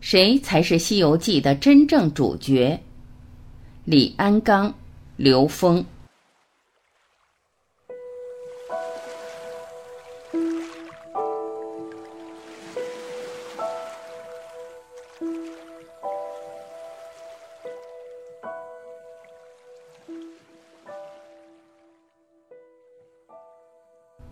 [0.00, 2.80] 谁才是《西游记》的真正主角？
[3.84, 4.72] 李安刚、
[5.16, 5.84] 刘峰。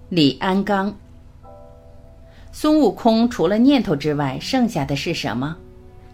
[0.09, 0.96] 李安刚。
[2.59, 5.55] 孙悟空除了念头之外，剩下的是什么？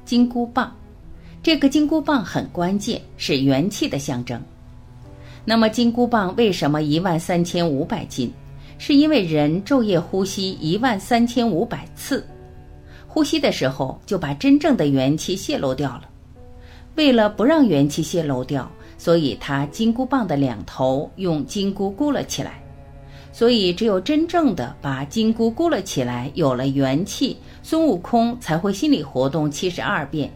[0.04, 0.76] 金箍棒。
[1.40, 4.42] 这个金箍棒很关键，是元气的象征。
[5.44, 8.28] 那么金箍棒为什么一万三千五百斤？
[8.76, 12.26] 是因为人昼夜呼吸一万三千五百次，
[13.06, 16.08] 呼吸的时候就把真正的元气泄露掉了。
[16.96, 18.68] 为了不让元气泄露掉，
[18.98, 22.60] 所以他金箍棒的两头用金箍箍了起来。
[23.32, 30.30] 所以，只有真正的把金箍箍了起来，有了元气，孙悟空才会心理活动七十二变，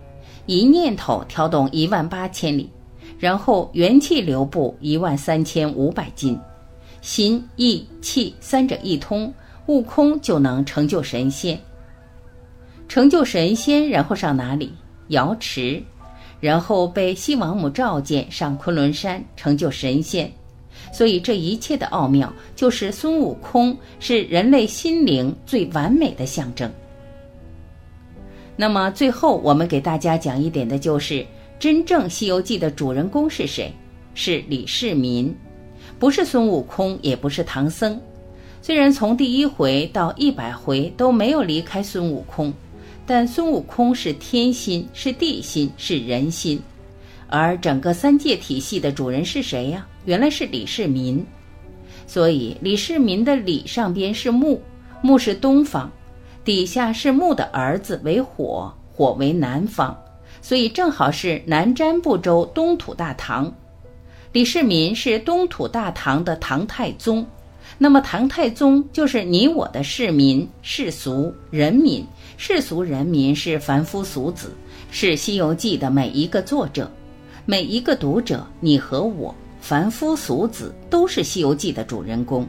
[0.46, 2.70] 一念头挑动一万八千里，
[3.18, 6.38] 然后元气流布一万三千五百斤，
[7.02, 9.32] 心意气三者一通，
[9.66, 11.58] 悟空就能成就神仙。
[12.88, 14.72] 成就神仙，然后上哪里？
[15.08, 15.82] 瑶池，
[16.40, 20.32] 然后被西王母召见上昆仑山，成就神仙。
[20.92, 26.70] 所以这一切的奥妙，就是孙悟空是人类心灵最完美的象征。
[28.56, 31.26] 那么最后，我们给大家讲一点的就是，
[31.58, 33.72] 真正《西游记》的主人公是谁？
[34.14, 35.34] 是李世民，
[35.98, 38.00] 不是孙悟空，也不是唐僧。
[38.62, 42.50] 虽然从第一回到一百回都没有离开孙悟空，
[43.06, 46.58] 但孙悟空是天心，是地心，是人心。
[47.28, 49.86] 而整个三界体系的主人是谁呀？
[50.06, 51.22] 原来是李世民。
[52.06, 54.60] 所以李世民的李上边是木，
[55.02, 55.90] 木是东方，
[56.44, 59.94] 底下是木的儿子为火，火为南方，
[60.40, 63.52] 所以正好是南瞻部洲东土大唐。
[64.32, 67.26] 李世民是东土大唐的唐太宗，
[67.76, 72.06] 那么唐太宗就是你我的市民、世俗人民，
[72.36, 74.52] 世俗人民是凡夫俗子，
[74.90, 76.90] 是《西游记》的每一个作者。
[77.44, 79.34] 每一个读者，你和我，
[79.68, 82.44] 凡夫俗子，都是《西游记》的主人公。《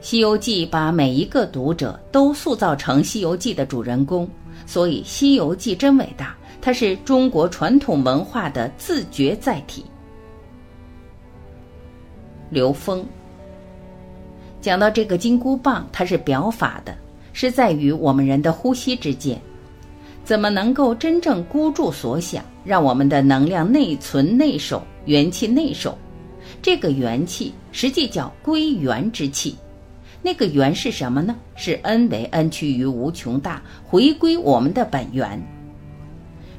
[0.00, 4.26] 西游记》把每一个读者都塑造成《西游记》的主人公，
[4.64, 9.84] 所以《西游记》真伟大，它是中国传统文化的自觉载体。
[12.48, 13.04] 刘峰
[14.62, 16.96] 讲到这个金箍棒，它是表法的，
[17.34, 19.38] 是在于我们人的呼吸之间。
[20.24, 25.96] 怎么能够真正孤注所想，让我们的能量内存内守，元气内守？
[26.60, 29.56] 这个元气实际叫归元之气。
[30.22, 31.34] 那个元是什么呢？
[31.56, 35.42] 是 N 为 N 趋于无穷大，回归我们的本源。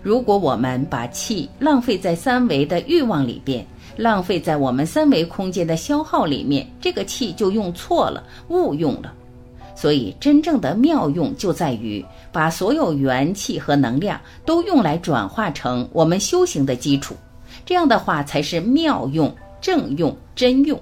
[0.01, 3.65] 如果我们把气浪费在三维的欲望里边，
[3.95, 9.13] 浪费在我们三维空间的消耗里面，这个气就用错了，误用了。
[9.75, 17.15] 所以，真正的妙用就在于把所有元气和能量都用来转化成我们修行的基础，
[17.65, 20.79] 这样的话才是妙用、正用、真用。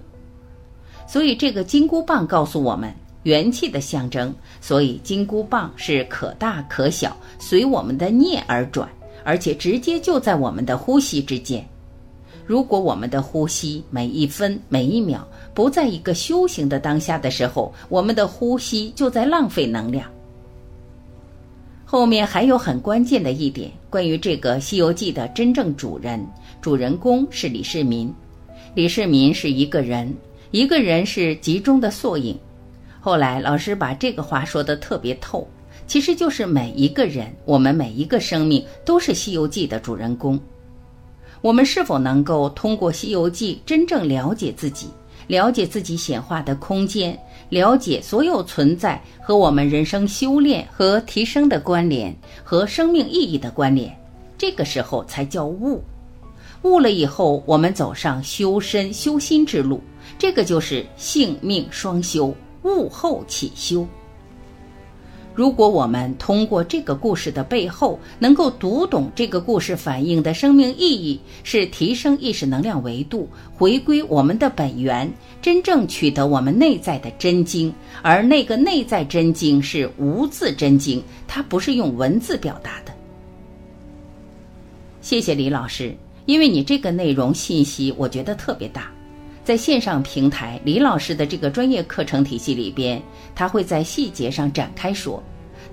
[1.08, 2.94] 所以，这个金箍棒告诉我们
[3.24, 4.34] 元气的象征。
[4.60, 8.88] 所以，金箍棒是可大可小，随我们的念而转，
[9.24, 11.66] 而且直接就在我们的呼吸之间。
[12.52, 20.12] 如果我们的呼吸每一分每一秒不在一个修行的当下的时候，我们的呼吸就在浪费能量。
[21.86, 26.22] 后面还有很关键的一点，关于这个《西游记》的真正主人，
[26.62, 28.14] 主人公是李世民。
[28.76, 30.14] 李世民是一个人，
[30.52, 32.38] 一个人是集中的缩影。
[33.00, 35.48] 后来老师把这个话说的特别透，
[35.88, 40.38] 其实就是每一个人，我们每一个生命都是《西游记》的主人公。
[41.42, 44.88] 我们是否能够通过《西游记》真正了解自己，
[45.26, 47.18] 了解自己显化的空间，
[47.50, 53.92] 了解所有存在和我们人生修炼和提升的关联，和生命意义的关联？
[54.38, 55.84] 这个时候才叫悟。
[56.62, 59.82] 悟了以后，我们走上修身修心之路，
[60.20, 63.88] 这个就是性命双修，悟后起修。
[65.42, 75.12] 如果我们通过这个故事的背后，能够读懂这个故事反映的生命意义，是提升意识能量维度，回归我们的本源，
[75.42, 77.74] 真正取得我们内在的真经。
[78.04, 82.94] 而那个内在真经是无字真经，它不是用文字表达的。
[85.02, 85.98] 谢谢李老师，
[86.28, 88.92] 因为你这个内容信息，我觉得特别大。
[89.44, 93.02] 在线上平台，李老师的这个专业课程体系里边，
[93.34, 95.20] 他会在细节上展开说。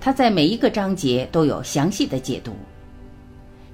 [0.01, 2.53] 它在每一个章节都有详细的解读。《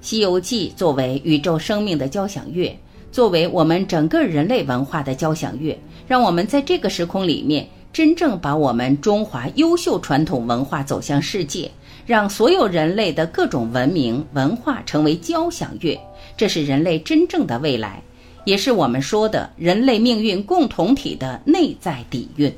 [0.01, 2.77] 西游记》作为宇宙生命的交响乐，
[3.11, 5.77] 作为我们整个人类文化的交响乐，
[6.07, 11.71] 让我们在这个时空里面真正把我们中华优秀传统文化走向世界，
[12.05, 15.97] 让所有人类的各种文明文化成为交响乐。
[16.37, 18.01] 这是人类真正的未来，
[18.43, 22.53] 也是我们说的人类命运共同体的内在底蕴。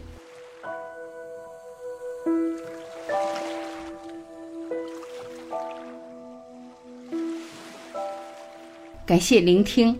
[9.08, 9.98] 感谢聆听，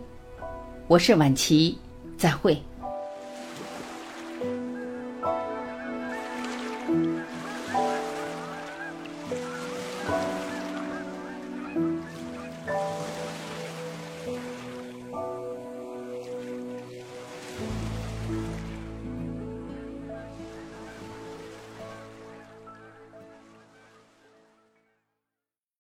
[0.90, 1.78] 我是晚琪，
[2.18, 2.62] 再会。